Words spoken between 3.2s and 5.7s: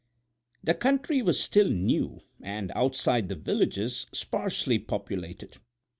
the villages, sparsely populated.